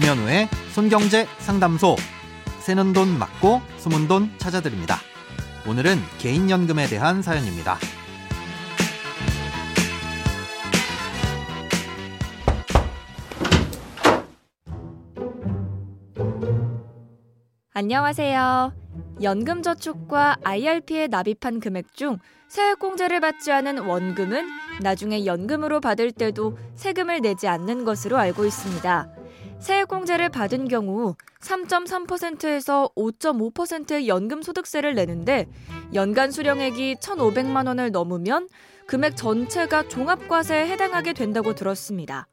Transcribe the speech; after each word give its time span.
김현우의 0.00 0.48
손경제 0.74 1.26
상담소. 1.38 1.96
새는 2.60 2.92
돈 2.92 3.18
맞고 3.18 3.60
숨은 3.78 4.06
돈 4.06 4.30
찾아드립니다. 4.38 4.98
오늘은 5.66 5.96
개인연금에 6.18 6.86
대한 6.86 7.20
사연입니다. 7.20 7.78
안녕하세요. 17.74 18.72
연금저축과 19.20 20.36
IRP에 20.44 21.08
납입한 21.08 21.58
금액 21.58 21.92
중 21.94 22.18
세액공제를 22.46 23.18
받지 23.18 23.50
않은 23.50 23.78
원금은 23.78 24.46
나중에 24.80 25.26
연금으로 25.26 25.80
받을 25.80 26.12
때도 26.12 26.56
세금을 26.76 27.20
내지 27.20 27.48
않는 27.48 27.84
것으로 27.84 28.16
알고 28.16 28.44
있습니다. 28.44 29.17
세액공제를 29.60 30.28
받은 30.28 30.68
경우 30.68 31.14
3.3%에서 31.40 32.90
5.5%의 32.96 34.08
연금소득세를 34.08 34.94
내는데 34.94 35.46
연간 35.94 36.30
수령액이 36.30 36.96
1,500만 36.96 37.66
원을 37.66 37.90
넘으면 37.90 38.48
금액 38.86 39.16
전체가 39.16 39.88
종합과세에 39.88 40.68
해당하게 40.68 41.12
된다고 41.12 41.54
들었습니다. 41.54 42.26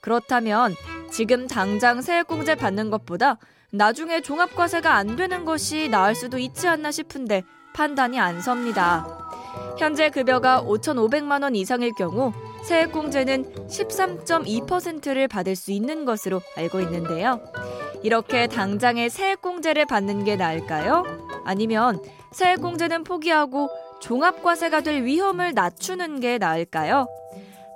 그렇다면 0.00 0.74
지금 1.10 1.46
당장 1.46 2.02
세액공제 2.02 2.56
받는 2.56 2.90
것보다 2.90 3.38
나중에 3.70 4.20
종합과세가 4.20 4.94
안 4.94 5.16
되는 5.16 5.44
것이 5.44 5.88
나을 5.88 6.14
수도 6.14 6.38
있지 6.38 6.66
않나 6.68 6.90
싶은데 6.90 7.44
판단이 7.74 8.18
안 8.18 8.40
섭니다. 8.40 9.06
현재 9.78 10.10
급여가 10.10 10.62
5,500만 10.62 11.42
원 11.42 11.54
이상일 11.54 11.92
경우 11.96 12.32
세액공제는 12.62 13.66
13.2%를 13.66 15.28
받을 15.28 15.56
수 15.56 15.72
있는 15.72 16.04
것으로 16.04 16.40
알고 16.56 16.80
있는데요. 16.80 17.40
이렇게 18.02 18.46
당장의 18.46 19.10
세액공제를 19.10 19.86
받는 19.86 20.24
게 20.24 20.36
나을까요? 20.36 21.04
아니면 21.44 22.02
세액공제는 22.32 23.04
포기하고 23.04 23.68
종합과세가 24.00 24.80
될 24.80 25.04
위험을 25.04 25.54
낮추는 25.54 26.20
게 26.20 26.38
나을까요? 26.38 27.06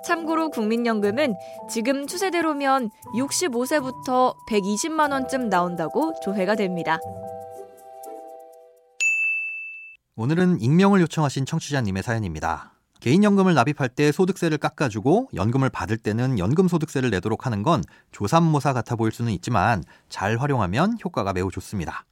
참고로 0.05 0.49
국민연금은 0.49 1.35
지금 1.69 2.07
추세대로면 2.07 2.91
65세부터 3.15 4.35
120만 4.49 5.11
원쯤 5.11 5.49
나온다고 5.49 6.13
조회가 6.23 6.55
됩니다. 6.55 6.99
오늘은 10.19 10.61
익명을 10.61 10.99
요청하신 11.01 11.45
청취자님의 11.45 12.01
사연입니다. 12.01 12.73
개인연금을 13.01 13.53
납입할 13.53 13.87
때 13.87 14.11
소득세를 14.11 14.57
깎아주고 14.57 15.29
연금을 15.35 15.69
받을 15.69 15.95
때는 15.95 16.39
연금소득세를 16.39 17.11
내도록 17.11 17.45
하는 17.45 17.61
건 17.61 17.83
조삼모사 18.11 18.73
같아 18.73 18.95
보일 18.95 19.11
수는 19.11 19.31
있지만 19.33 19.83
잘 20.09 20.37
활용하면 20.37 20.97
효과가 21.05 21.33
매우 21.33 21.51
좋습니다. 21.51 22.05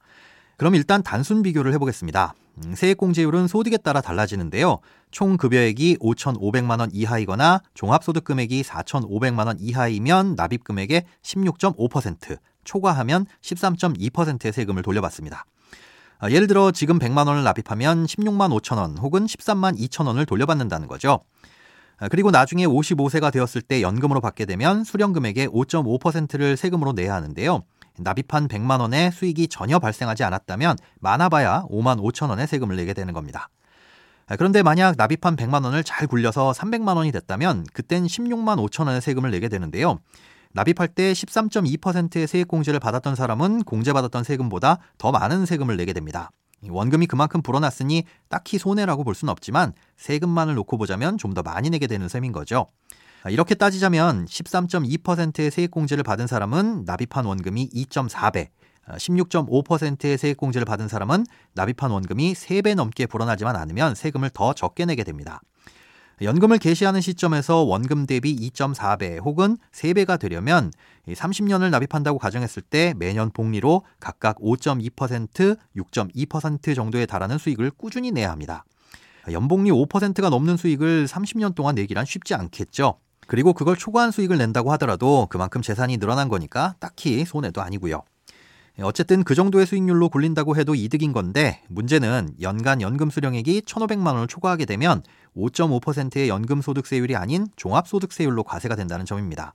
그럼 0.56 0.76
일단 0.76 1.02
단순 1.02 1.42
비교를 1.42 1.72
해보겠습니다. 1.72 2.34
음, 2.64 2.76
세액공제율은 2.76 3.48
소득에 3.48 3.76
따라 3.76 4.00
달라지는데요. 4.00 4.78
총 5.10 5.36
급여액이 5.36 5.96
5,500만 5.96 6.78
원 6.78 6.90
이하이거나 6.92 7.60
종합소득 7.74 8.22
금액이 8.22 8.62
4,500만 8.62 9.48
원 9.48 9.56
이하이면 9.58 10.36
납입 10.36 10.62
금액의 10.62 11.06
16.5%, 11.22 12.38
초과하면 12.62 13.26
13.2%의 13.42 14.52
세금을 14.52 14.84
돌려받습니다. 14.84 15.44
아, 16.18 16.30
예를 16.30 16.46
들어 16.46 16.70
지금 16.70 16.98
100만 16.98 17.28
원을 17.28 17.44
납입하면 17.44 18.06
16만 18.06 18.50
5천 18.58 18.78
원 18.78 18.96
혹은 18.98 19.26
13만 19.26 19.78
2천 19.78 20.06
원을 20.06 20.24
돌려받는다는 20.24 20.88
거죠. 20.88 21.20
아, 21.98 22.08
그리고 22.08 22.30
나중에 22.30 22.66
55세가 22.66 23.32
되었을 23.32 23.60
때 23.62 23.82
연금으로 23.82 24.20
받게 24.20 24.46
되면 24.46 24.84
수령 24.84 25.12
금액의 25.12 25.48
5.5%를 25.48 26.56
세금으로 26.56 26.92
내야 26.92 27.14
하는데요. 27.14 27.62
납입한 27.98 28.48
100만 28.48 28.80
원의 28.80 29.12
수익이 29.12 29.48
전혀 29.48 29.78
발생하지 29.78 30.24
않았다면 30.24 30.76
많아봐야 31.00 31.64
5만 31.70 32.00
5천 32.00 32.30
원의 32.30 32.46
세금을 32.46 32.76
내게 32.76 32.94
되는 32.94 33.12
겁니다. 33.12 33.48
아, 34.26 34.36
그런데 34.36 34.62
만약 34.62 34.96
납입한 34.96 35.36
100만 35.36 35.64
원을 35.64 35.84
잘 35.84 36.06
굴려서 36.06 36.52
300만 36.52 36.96
원이 36.96 37.12
됐다면 37.12 37.66
그땐 37.72 38.06
16만 38.06 38.56
5천 38.68 38.86
원의 38.86 39.00
세금을 39.00 39.30
내게 39.30 39.48
되는데요. 39.48 39.98
납입할 40.56 40.88
때 40.88 41.12
13.2%의 41.12 42.26
세액 42.26 42.48
공제를 42.48 42.80
받았던 42.80 43.14
사람은 43.14 43.64
공제받았던 43.64 44.24
세금보다 44.24 44.78
더 44.96 45.12
많은 45.12 45.44
세금을 45.44 45.76
내게 45.76 45.92
됩니다. 45.92 46.30
원금이 46.66 47.06
그만큼 47.08 47.42
불어났으니 47.42 48.04
딱히 48.30 48.56
손해라고 48.56 49.04
볼 49.04 49.14
수는 49.14 49.30
없지만 49.30 49.74
세금만을 49.98 50.54
놓고 50.54 50.78
보자면 50.78 51.18
좀 51.18 51.34
더 51.34 51.42
많이 51.42 51.68
내게 51.68 51.86
되는 51.86 52.08
셈인 52.08 52.32
거죠. 52.32 52.68
아, 53.22 53.28
이렇게 53.28 53.54
따지자면 53.54 54.24
13.2%의 54.24 55.50
세액공제를 55.50 56.02
받은 56.02 56.26
사람은 56.26 56.86
납입한 56.86 57.26
원금이 57.26 57.68
2.4배, 57.74 58.48
16.5%의 58.88 60.14
아, 60.14 60.16
세액공제를 60.16 60.64
받은 60.64 60.88
사람은 60.88 61.26
납입한 61.52 61.90
원금이 61.90 62.32
3배 62.32 62.74
넘게 62.74 63.04
불어나지만 63.04 63.56
않으면 63.56 63.94
세금을 63.94 64.30
더 64.30 64.54
적게 64.54 64.86
내게 64.86 65.04
됩니다. 65.04 65.42
연금을 66.22 66.56
개시하는 66.56 67.02
시점에서 67.02 67.62
원금 67.64 68.06
대비 68.06 68.34
2.4배 68.34 69.22
혹은 69.22 69.58
3배가 69.72 70.18
되려면 70.18 70.72
30년을 71.06 71.68
납입한다고 71.68 72.18
가정했을 72.18 72.62
때 72.62 72.94
매년 72.96 73.30
복리로 73.30 73.82
각각 74.00 74.38
5.2%, 74.38 75.58
6.2% 75.76 76.74
정도에 76.74 77.04
달하는 77.04 77.36
수익을 77.36 77.70
꾸준히 77.70 78.12
내야 78.12 78.30
합니다. 78.30 78.64
연복리 79.30 79.70
5%가 79.70 80.30
넘는 80.30 80.56
수익을 80.56 81.06
30년 81.06 81.54
동안 81.54 81.74
내기란 81.74 82.06
쉽지 82.06 82.34
않겠죠. 82.34 82.98
그리고 83.26 83.52
그걸 83.52 83.76
초과한 83.76 84.10
수익을 84.10 84.38
낸다고 84.38 84.72
하더라도 84.72 85.26
그만큼 85.28 85.60
재산이 85.60 85.98
늘어난 85.98 86.28
거니까 86.28 86.76
딱히 86.78 87.26
손해도 87.26 87.60
아니고요. 87.60 88.02
어쨌든 88.82 89.24
그 89.24 89.34
정도의 89.34 89.64
수익률로 89.66 90.10
굴린다고 90.10 90.56
해도 90.56 90.74
이득인 90.74 91.12
건데 91.12 91.62
문제는 91.68 92.34
연간 92.42 92.82
연금 92.82 93.08
수령액이 93.08 93.62
1,500만 93.62 94.08
원을 94.08 94.26
초과하게 94.26 94.66
되면 94.66 95.02
5.5%의 95.34 96.28
연금 96.28 96.60
소득세율이 96.60 97.16
아닌 97.16 97.46
종합소득세율로 97.56 98.42
과세가 98.42 98.76
된다는 98.76 99.06
점입니다. 99.06 99.54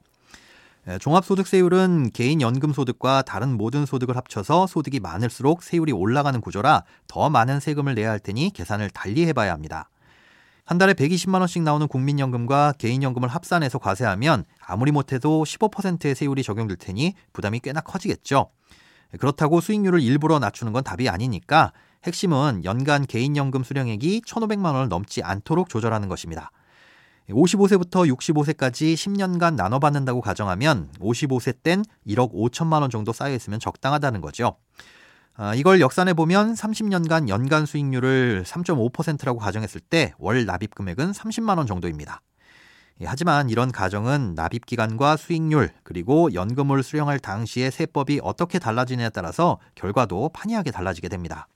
종합소득세율은 0.99 2.09
개인 2.11 2.41
연금 2.41 2.73
소득과 2.73 3.21
다른 3.21 3.55
모든 3.55 3.85
소득을 3.85 4.17
합쳐서 4.17 4.65
소득이 4.65 4.99
많을수록 4.99 5.61
세율이 5.61 5.91
올라가는 5.91 6.41
구조라 6.41 6.83
더 7.07 7.29
많은 7.29 7.59
세금을 7.59 7.93
내야 7.93 8.09
할 8.09 8.19
테니 8.19 8.51
계산을 8.51 8.89
달리 8.89 9.27
해봐야 9.27 9.53
합니다. 9.53 9.89
한 10.65 10.79
달에 10.79 10.93
120만 10.93 11.39
원씩 11.39 11.61
나오는 11.61 11.87
국민연금과 11.87 12.73
개인연금을 12.79 13.29
합산해서 13.29 13.77
과세하면 13.77 14.45
아무리 14.65 14.91
못해도 14.91 15.43
15%의 15.43 16.15
세율이 16.15 16.41
적용될 16.41 16.77
테니 16.77 17.13
부담이 17.33 17.59
꽤나 17.59 17.81
커지겠죠. 17.81 18.49
그렇다고 19.19 19.61
수익률을 19.61 20.01
일부러 20.01 20.39
낮추는 20.39 20.73
건 20.73 20.83
답이 20.83 21.09
아니니까 21.09 21.73
핵심은 22.03 22.63
연간 22.63 23.05
개인연금 23.05 23.63
수령액이 23.63 24.21
1,500만 24.21 24.73
원을 24.73 24.89
넘지 24.89 25.21
않도록 25.23 25.69
조절하는 25.69 26.07
것입니다. 26.07 26.51
55세부터 27.29 28.09
65세까지 28.17 28.93
10년간 28.95 29.55
나눠 29.55 29.79
받는다고 29.79 30.21
가정하면 30.21 30.89
55세 30.99 31.61
땐 31.63 31.83
1억 32.07 32.33
5천만 32.33 32.81
원 32.81 32.89
정도 32.89 33.13
쌓여 33.13 33.33
있으면 33.33 33.59
적당하다는 33.59 34.21
거죠. 34.21 34.57
아, 35.35 35.55
이걸 35.55 35.79
역산해 35.79 36.13
보면 36.13 36.55
30년간 36.55 37.29
연간 37.29 37.65
수익률을 37.65 38.43
3.5%라고 38.45 39.39
가정했을 39.39 39.79
때 39.79 40.13
월 40.19 40.45
납입 40.45 40.75
금액은 40.75 41.11
30만 41.11 41.57
원 41.57 41.67
정도입니다. 41.67 42.21
예, 42.99 43.05
하지만 43.07 43.49
이런 43.49 43.71
가정은 43.71 44.35
납입 44.35 44.65
기간과 44.65 45.17
수익률 45.17 45.71
그리고 45.83 46.33
연금을 46.33 46.83
수령할 46.83 47.19
당시의 47.19 47.71
세법이 47.71 48.19
어떻게 48.23 48.59
달라지느냐에 48.59 49.09
따라서 49.09 49.59
결과도 49.75 50.29
판이하게 50.29 50.71
달라지게 50.71 51.07
됩니다. 51.07 51.47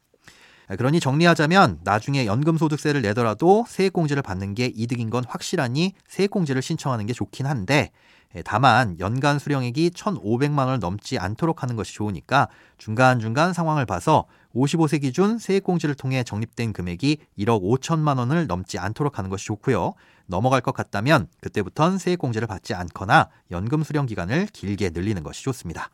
예, 0.71 0.75
그러니 0.75 0.99
정리하자면 0.99 1.79
나중에 1.83 2.25
연금소득세를 2.25 3.01
내더라도 3.01 3.65
세액공제를 3.67 4.23
받는 4.23 4.55
게 4.55 4.71
이득인 4.73 5.09
건 5.09 5.23
확실하니 5.27 5.93
세액공제를 6.07 6.61
신청하는 6.61 7.05
게 7.05 7.13
좋긴 7.13 7.45
한데 7.45 7.91
예, 8.35 8.41
다만 8.41 8.99
연간 8.99 9.39
수령액이 9.39 9.91
1,500만 9.91 10.59
원을 10.59 10.79
넘지 10.79 11.17
않도록 11.19 11.63
하는 11.63 11.75
것이 11.75 11.93
좋으니까 11.93 12.49
중간중간 12.77 13.53
상황을 13.53 13.85
봐서 13.85 14.25
55세 14.55 15.01
기준 15.01 15.37
세액공제를 15.37 15.95
통해 15.95 16.23
적립된 16.23 16.73
금액이 16.73 17.17
1억 17.37 17.61
5천만 17.61 18.17
원을 18.17 18.47
넘지 18.47 18.79
않도록 18.79 19.17
하는 19.17 19.29
것이 19.29 19.45
좋고요. 19.45 19.93
넘어갈 20.27 20.61
것 20.61 20.73
같다면 20.73 21.27
그때부턴 21.41 21.97
세액공제를 21.97 22.47
받지 22.47 22.73
않거나 22.73 23.29
연금 23.51 23.83
수령 23.83 24.05
기간을 24.05 24.47
길게 24.53 24.91
늘리는 24.93 25.21
것이 25.23 25.43
좋습니다. 25.43 25.89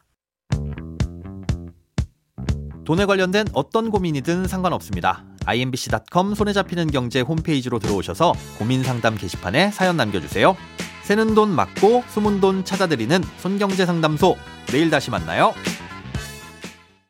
돈에 2.85 3.05
관련된 3.05 3.47
어떤 3.53 3.89
고민이든 3.89 4.47
상관없습니다. 4.47 5.23
imbc.com 5.45 6.35
손에 6.35 6.53
잡히는 6.53 6.91
경제 6.91 7.21
홈페이지로 7.21 7.79
들어오셔서 7.79 8.33
고민 8.57 8.83
상담 8.83 9.15
게시판에 9.15 9.71
사연 9.71 9.97
남겨주세요. 9.97 10.55
새는 11.03 11.35
돈 11.35 11.49
맞고 11.49 12.03
숨은 12.09 12.41
돈 12.41 12.63
찾아드리는 12.63 13.21
손경제 13.39 13.85
상담소. 13.85 14.35
내일 14.67 14.89
다시 14.89 15.11
만나요. 15.11 15.53